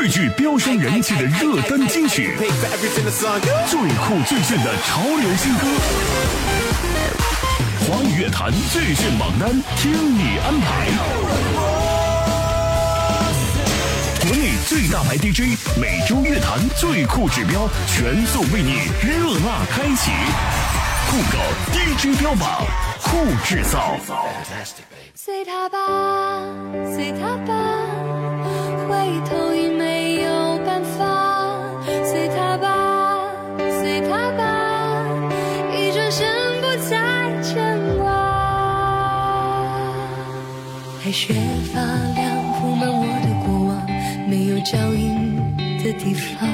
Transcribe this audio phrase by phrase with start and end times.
[0.00, 5.66] 最具飙升人气的热单金曲，最酷最炫的潮流新歌，
[7.80, 10.88] 华语乐坛最炫榜单，听你安排。
[14.22, 20.10] 国内最大牌 DJ，每周乐坛最酷指标，全速为你热辣开启。
[21.10, 21.36] 酷狗
[21.74, 22.64] DJ 标榜，
[23.02, 23.98] 酷制造。
[25.14, 25.78] 随他吧，
[26.96, 27.52] 随他吧，
[28.90, 31.62] 回头已没有办法。
[32.04, 34.42] 随他吧，随他吧，
[35.72, 36.26] 一转身
[36.60, 36.98] 不再
[37.40, 37.54] 牵
[37.98, 38.10] 挂。
[41.04, 41.32] 白雪
[41.72, 41.80] 发
[42.16, 42.26] 亮，
[42.58, 43.70] 铺满我的过往，
[44.28, 45.36] 没有脚印
[45.84, 46.48] 的地方。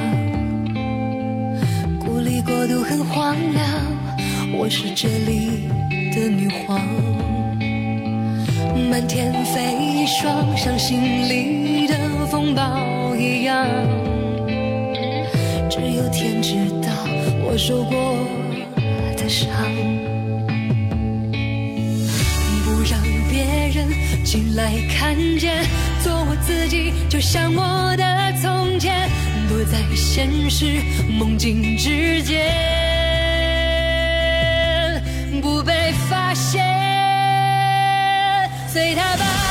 [1.99, 3.65] 孤立国度很荒凉。
[4.59, 5.69] 我是这里
[6.15, 6.79] 的女皇，
[8.91, 11.56] 满天飞霜，伤心里
[12.47, 13.67] 拥抱一样。
[15.69, 16.93] 只有天知道
[17.45, 18.17] 我受过
[19.17, 19.51] 的伤。
[22.65, 23.43] 不让别
[23.75, 23.89] 人
[24.25, 25.65] 进来看见，
[26.05, 29.09] 做我自己，就像我的从前，
[29.49, 30.81] 躲在现实
[31.19, 32.47] 梦境之间。
[35.43, 36.65] 不被发现，
[38.69, 39.46] 随他吧。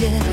[0.00, 0.29] 歌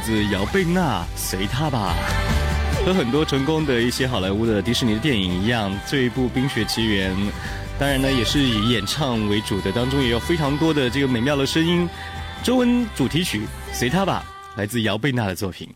[0.00, 1.94] 自姚贝娜，随他吧。
[2.84, 7.14] 和很多成功的一些好莱坞的迪士尼的电影一样，这一部《冰雪奇缘》，
[7.78, 11.88] 当然呢也是以演唱为主的，当中也有非常多的这个美妙的声音。
[12.42, 13.40] 中文主题曲
[13.72, 14.24] 《随他吧》
[14.58, 15.68] 来自姚贝娜的作品。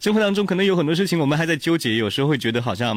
[0.00, 2.96] 生活当中可能有很多事情，我们还在纠结，有时候会觉得好像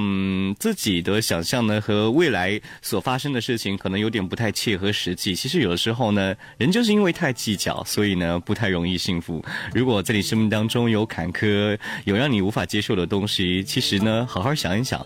[0.60, 5.36] 自己的想象呢和未来所发生的事情可能有点不太切合实际。
[5.36, 9.44] 其实有的时候呢，人就是因为太计较，所以呢不太容易幸福。
[9.74, 15.06] 如果在你生命当中有坎坷，有让你无法接受的东西，其实呢好好想一想，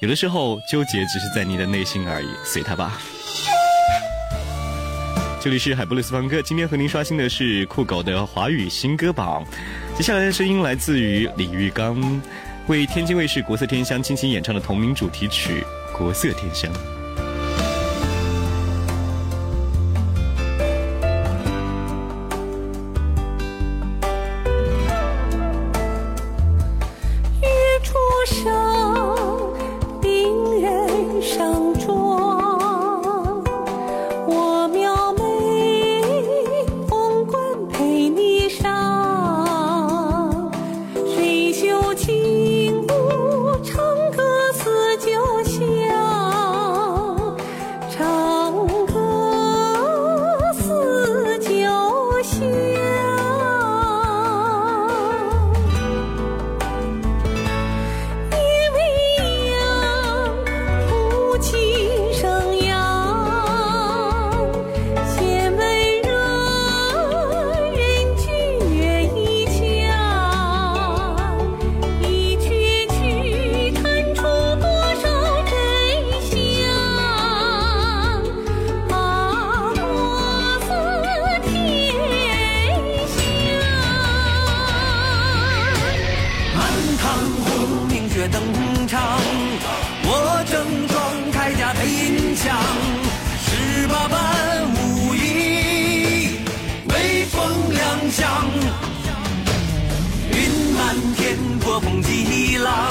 [0.00, 2.98] 有的时候纠结只是在你的内心而已，随他吧。
[5.38, 9.44] 这里是海布勒斯方哥，今天和您刷新的是酷狗的华语新歌榜。
[9.96, 12.20] 接下来的声音来自于李玉刚，
[12.66, 15.64] 为天津卫视《国色天香》倾情演唱的同名主题曲
[15.96, 16.70] 《国色天香》。
[88.28, 88.42] 登
[88.88, 89.20] 场，
[90.02, 90.96] 我整装
[91.32, 92.56] 铠甲配银枪，
[93.44, 96.40] 十八般武艺
[96.88, 97.38] 威风
[97.72, 98.24] 亮相，
[100.32, 100.36] 云
[100.74, 102.90] 满天，波风激浪，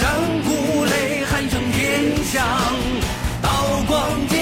[0.00, 0.12] 战
[0.44, 2.44] 鼓擂喊声天响，
[3.40, 3.48] 刀
[3.86, 4.41] 光剑。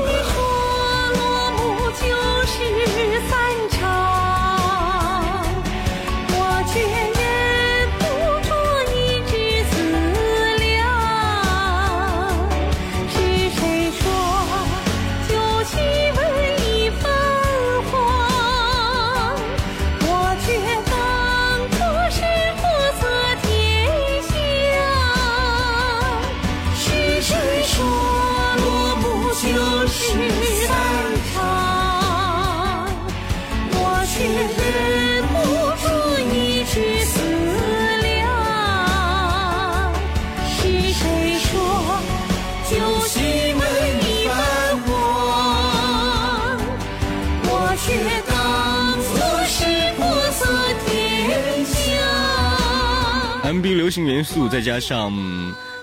[53.43, 55.11] M B 流行元素，再加上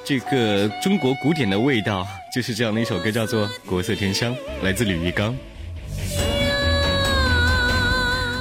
[0.05, 4.33] 这个中国古典的味道，就是这样的一首歌，叫做《国色天香》，
[4.63, 5.35] 来自吕玉刚。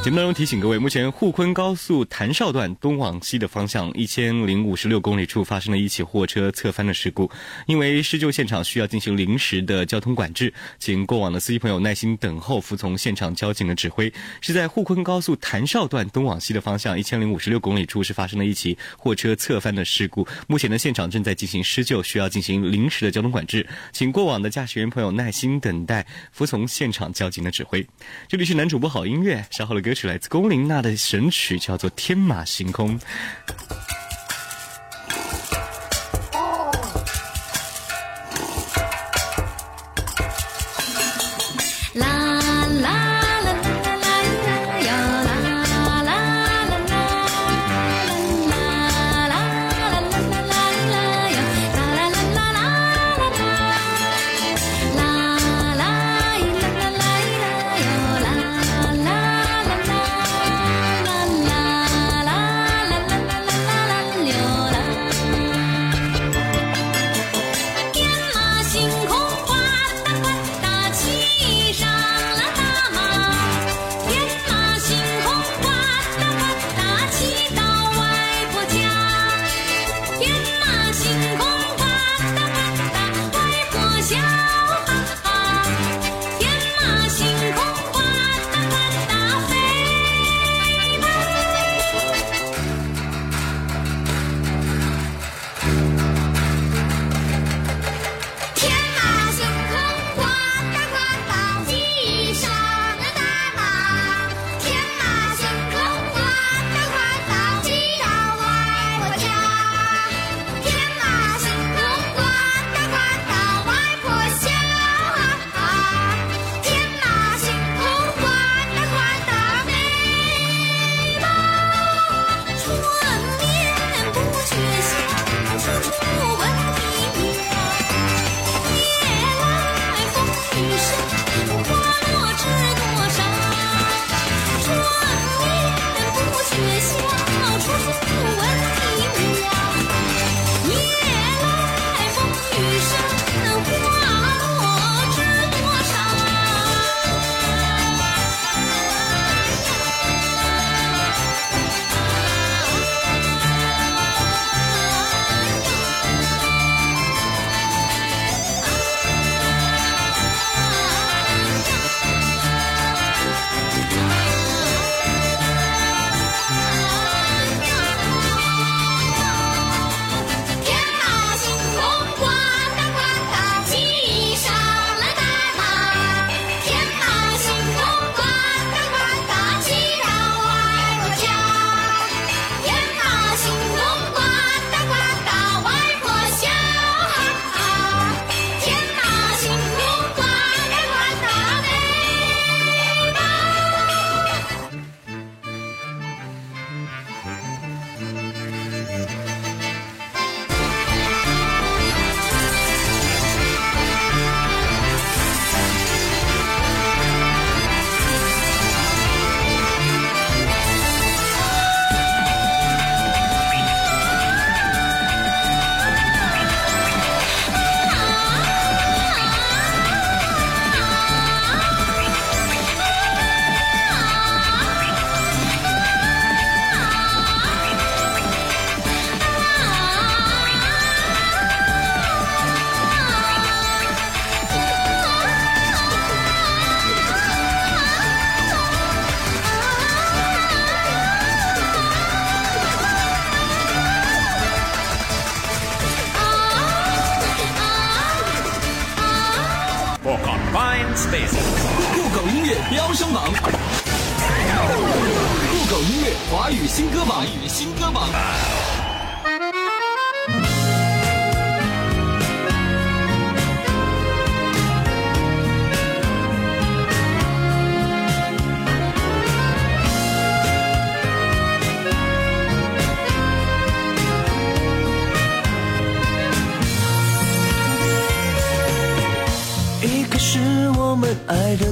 [0.07, 7.30] 节目当中提醒各位，目前沪昆高速潭邵段东往西的方向一千零五十六公里处发生了一起货车侧翻的事故，
[7.65, 14.09] 因为施救现场需要进行临时的交通管制，请过往的司机朋友耐心等候，服从现场交警的指挥。
[14.39, 27.86] 是在沪昆高速潭邵段东往西的方向一千零五十六公里处是发生了一起货车侧翻的事故，目前呢现场正在进行施救，需要进行临时的交通管制，请过往的驾驶员朋友耐心等待，服从现场交警的指挥。
[28.30, 32.99] 这里是男主播好音乐，稍后的歌是来自龚琳娜的神曲，叫做《天马行空》。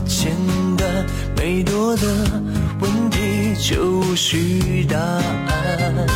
[0.07, 0.31] 简
[0.77, 2.07] 单，没多的
[2.79, 6.07] 问题就无需答案。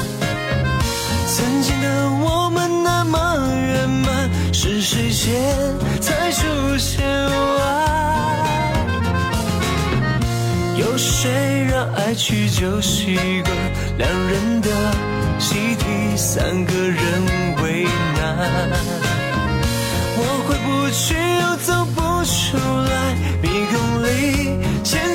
[1.27, 3.17] 曾经的我们那么
[3.55, 5.34] 圆满，是谁先
[6.00, 7.67] 才出现爱？
[10.77, 13.55] 有谁让爱去就习惯？
[13.98, 14.69] 两人的
[15.39, 17.24] 习题，三个人
[17.62, 17.84] 为
[18.15, 18.69] 难。
[20.22, 23.15] 我回不去，又走不出来，
[24.20, 25.09] 你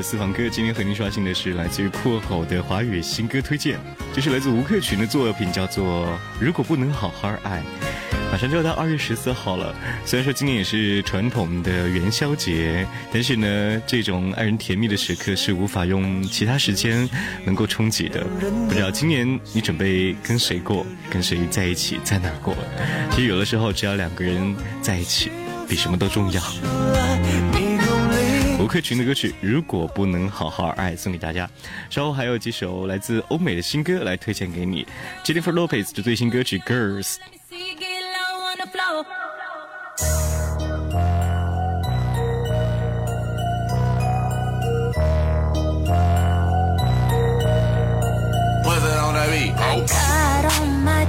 [0.00, 3.78] 的私房歌，今天和您刷新的是来自于酷口的华语新歌推荐，
[4.14, 6.06] 这是来自吴克群的作品，叫做
[6.40, 7.62] 《如果不能好好爱》。
[8.32, 9.74] 马上就要到二月十四号了，
[10.06, 17.06] 虽然说今年也是传统的元宵节，但是呢，这种爱人甜蜜的时刻是无法用其他时间
[17.44, 18.24] 能够冲击的。
[18.68, 22.56] 不知道今年你准备跟谁过，跟谁在一起，在哪过？
[23.10, 25.30] 其实有的时候，只要两个人在一起，
[25.68, 26.40] 比什么都重要。
[28.70, 31.50] 迷宫里吴克群的歌曲《如果不能好好爱》送给大家，
[31.90, 34.86] 稍后还有几首来自欧美的新歌来推荐给你。
[35.24, 37.16] Jennifer Lopez 的最新歌曲《Girls》。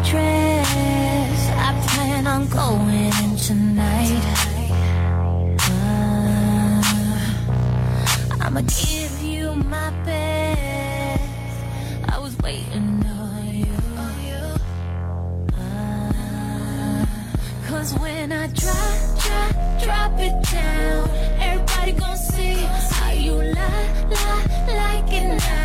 [0.04, 1.52] Dress.
[1.56, 4.41] I plan on going in tonight.
[8.54, 11.24] I'ma give you my best.
[12.10, 14.44] I was waiting on you.
[15.58, 17.06] Uh,
[17.68, 22.56] Cause when I drop, drop, drop it down, everybody gon' see
[22.96, 25.61] how you lie, lie, like it now.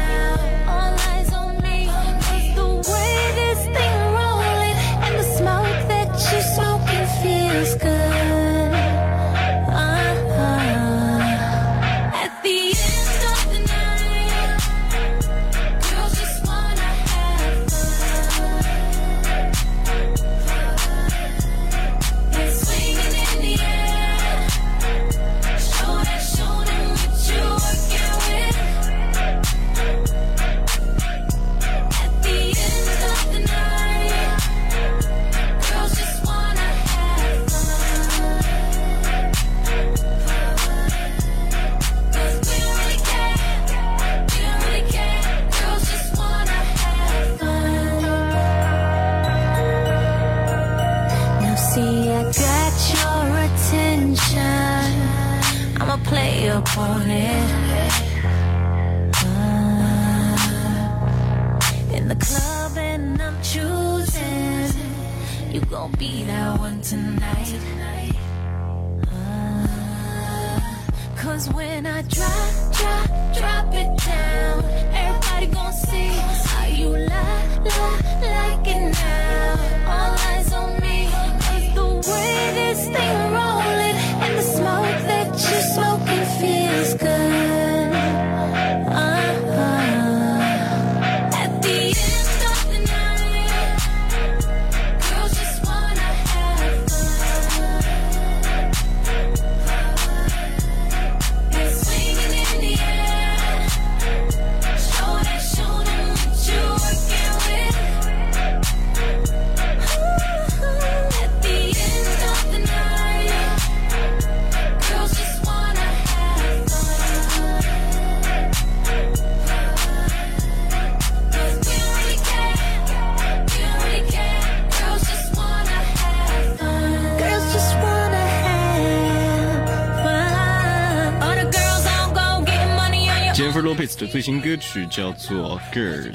[134.16, 136.14] 最新歌曲叫做《Girls》。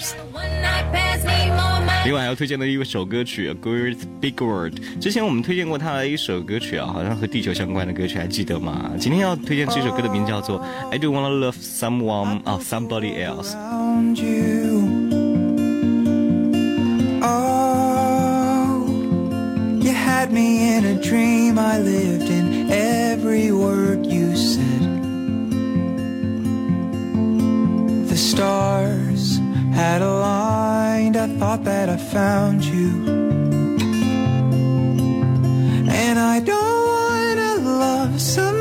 [2.03, 8.89] 另外还要推荐的一首歌曲《Great Big World》，之前我们推荐过他的一首歌曲啊，好像和地球相关的歌曲，还记得吗？
[8.97, 10.59] 今天要推荐这首歌的名字叫做
[10.89, 13.55] 《I Do Wanna Love Someone》啊，Somebody Else。
[19.93, 21.59] had me in a dream.
[21.59, 24.80] I lived in every word you said.
[28.31, 29.39] Stars
[29.73, 31.17] had aligned.
[31.17, 32.89] I thought that I found you.
[36.03, 37.51] And I don't wanna
[37.83, 38.60] love somebody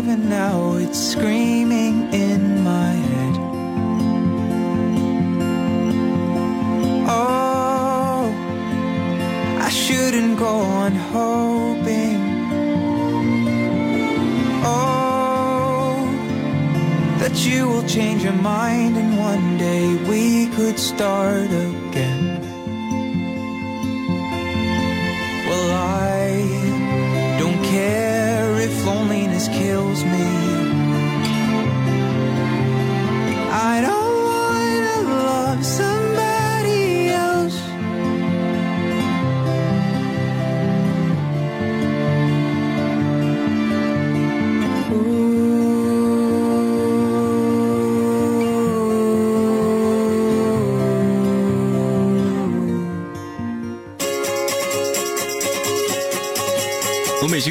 [0.00, 3.36] alive and now it's screaming in my head.
[7.08, 8.32] Oh,
[9.60, 12.20] I shouldn't go on hoping.
[14.64, 16.06] Oh,
[17.18, 22.29] that you will change your mind and one day we could start again.
[30.04, 30.22] Me.
[33.52, 33.99] I don't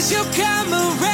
[0.00, 1.09] Cause you'll come around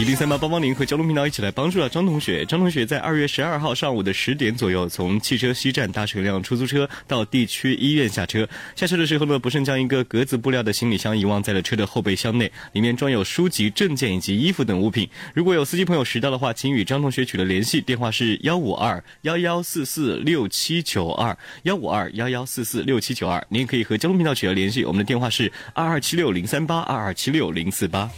[0.00, 2.42] 一零三八八八零和交通频道一起来帮助了张同学。
[2.46, 8.48] 张同学在二月十二号上午的十点左右，从汽车西站搭乘一辆出租车到地区医院下车。
[8.74, 15.06] 下车的时候呢，不慎将一个格子布料的行李箱遗忘在了车的后备箱内，里面装有书籍、证件以及衣服等物品。
[15.34, 23.46] 如果有司机朋友拾到的话，请与张同学取得联系，电话是幺五二幺幺四四六七九二幺五二幺幺四四六七九二。
[23.50, 28.08] 您也可以和交通频道取得联系，我们的电话是二二七六零三八二二七六零四八。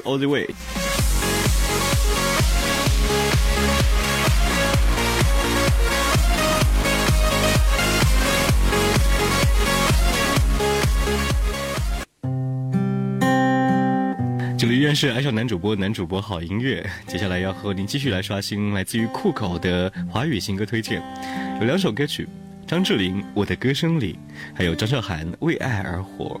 [0.00, 0.48] all the way
[14.58, 21.02] 这里依然是爱上男主播，男主播好音乐，接下来要和您继续来刷新来自于酷狗的华语新歌推荐，
[21.58, 22.28] 有两首歌曲
[22.64, 24.16] 张智霖我的歌声里，
[24.54, 26.40] 还有张韶涵为爱而活。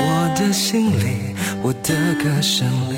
[0.00, 2.96] 我的心里，我的歌声里。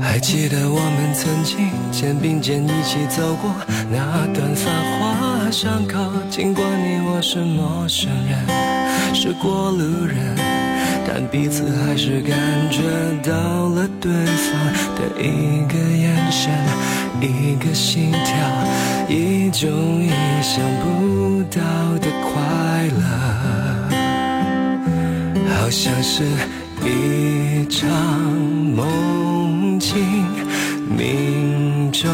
[0.00, 3.50] 还记得我们曾经肩并肩一起走过
[3.90, 5.98] 那段繁华巷口，
[8.28, 10.36] 人，是过路人，
[11.06, 12.38] 但彼此还是感
[12.70, 12.80] 觉
[13.22, 13.32] 到
[13.68, 16.50] 了对方的一个眼神，
[17.20, 18.28] 一个心跳，
[19.08, 19.68] 一种
[20.02, 20.10] 意
[20.42, 21.60] 想不到
[21.98, 22.32] 的快
[22.98, 23.00] 乐。
[25.54, 26.24] 好像是
[26.84, 27.88] 一场
[28.74, 30.24] 梦境，
[30.88, 32.10] 命中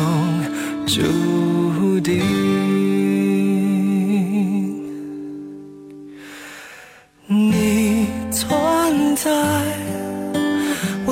[0.87, 1.28] 注定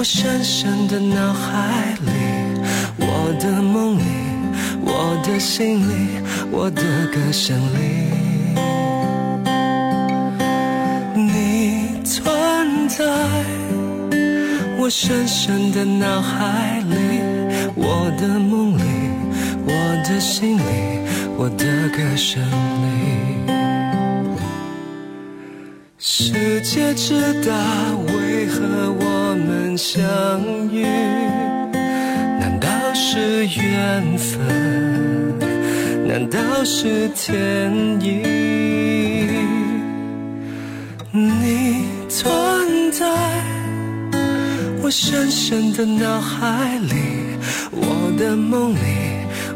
[0.08, 2.12] 深深的脑海里，
[2.96, 4.04] 我的梦里，
[4.80, 6.20] 我的心里，
[6.52, 6.80] 我的
[7.12, 8.06] 歌声里。
[11.16, 13.04] 你存在
[14.78, 16.94] 我深深的脑海里，
[17.74, 18.82] 我的梦里，
[19.66, 19.72] 我
[20.08, 20.62] 的心里，
[21.36, 22.40] 我的歌声
[22.84, 22.86] 里。
[25.98, 27.52] 世界之大，
[28.36, 30.04] 为何我们相
[30.70, 30.82] 遇？
[32.38, 35.38] 难道是缘分？
[36.06, 39.26] 难道是天意？
[41.12, 43.06] 你存在
[44.82, 46.94] 我深深的脑海里，
[47.72, 48.78] 我的梦里，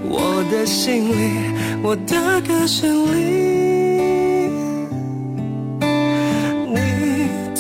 [0.09, 3.80] 我的心里，我的歌声里。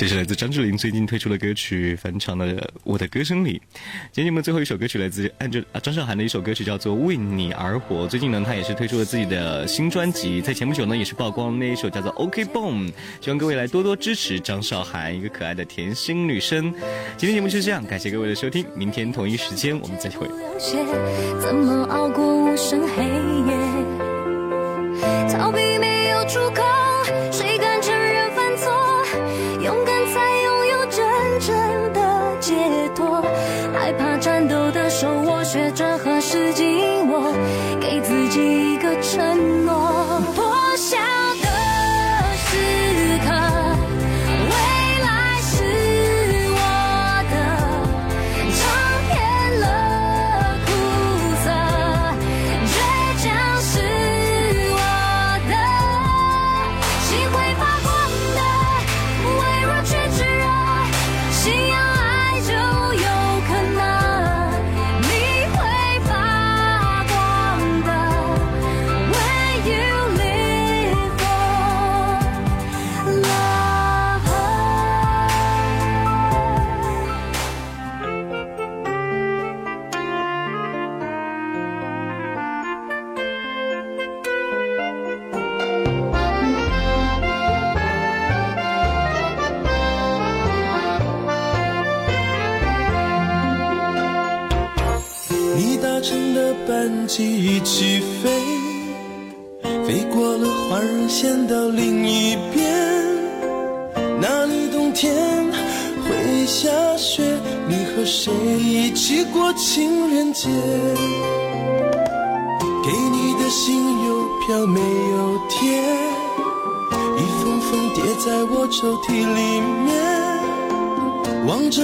[0.00, 3.58] 这是来自张智霖最近推出的歌曲翻唱的《我的歌声里》。
[4.10, 8.06] 今天节目最后一首歌曲来自按照啊张韶涵的一首歌曲叫做《为你而活》。
[8.08, 12.88] 最近呢，她也是推出了自己的新专辑，在前不久呢也是曝光那一首叫做《OK Boom》。
[13.20, 16.72] 希望各位来多多支持张韶涵，一个可爱的甜心女生。
[17.18, 20.26] 今天节目就是这样，感谢各位的收听，明天同一时间我们再会。
[21.42, 23.54] 怎么熬过无声黑夜？
[25.30, 26.62] 逃避没有出口，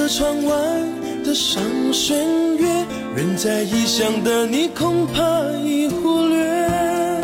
[0.08, 0.54] 窗外
[1.24, 1.60] 的上
[1.92, 2.16] 弦
[2.58, 2.66] 月，
[3.16, 5.20] 人在异乡的你恐怕
[5.64, 7.20] 已忽略，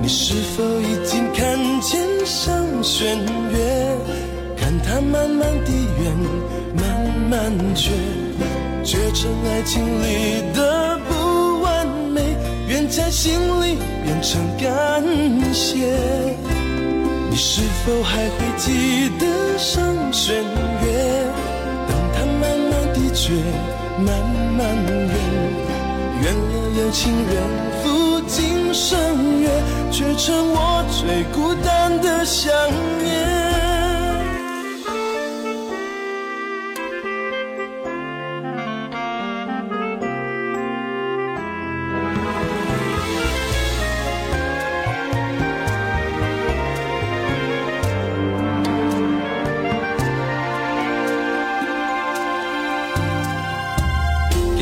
[0.00, 3.18] 你是否已经看见上弦
[3.52, 3.96] 月？
[4.56, 6.16] 看它慢慢地圆，
[6.74, 6.82] 慢
[7.28, 7.90] 慢缺，
[8.82, 12.22] 缺成爱情里的不完美，
[12.66, 15.04] 愿在心里变成感
[15.52, 15.86] 谢。
[17.30, 21.21] 你是否还会记得上弦月？
[23.24, 23.32] 却
[24.04, 24.18] 慢
[24.58, 25.14] 慢远，
[26.22, 27.34] 远了有情人
[27.80, 29.48] 赴今生约，
[29.92, 32.52] 却成我最孤单的想
[32.98, 33.51] 念。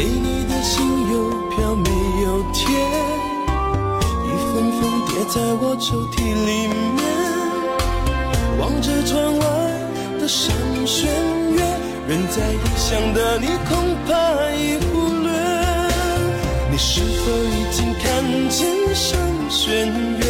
[0.01, 0.81] 给你的信
[1.13, 1.91] 邮票没
[2.23, 2.65] 有贴，
[4.25, 6.99] 一封封叠在我抽屉里面。
[8.59, 9.45] 望着窗外
[10.19, 11.05] 的上弦
[11.53, 11.61] 月，
[12.09, 14.11] 人在异乡的你恐怕
[14.57, 14.89] 已忽
[15.21, 15.29] 略。
[16.71, 18.57] 你是否已经看见
[18.95, 19.85] 上弦
[20.17, 20.25] 月？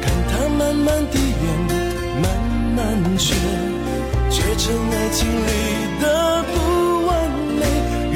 [0.00, 1.44] 看它慢慢地圆，
[2.22, 2.30] 慢
[2.76, 2.78] 慢
[3.18, 3.34] 缺，
[4.30, 5.50] 缺成爱情里
[6.00, 6.54] 的不，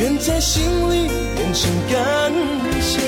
[0.02, 2.32] 愿在心里变成感
[2.80, 2.98] 谢。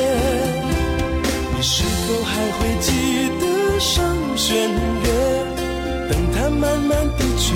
[1.56, 4.04] 你是否还会记得上
[4.36, 5.10] 弦月？
[6.08, 7.52] 等它慢慢地缺，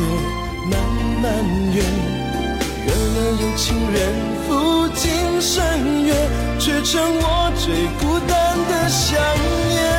[0.69, 0.75] 慢
[1.23, 1.33] 慢
[1.73, 1.85] 圆，
[2.85, 3.97] 圆了有情人
[4.45, 6.13] 赴今生约，
[6.59, 9.17] 却成我最孤单的想
[9.69, 9.98] 念。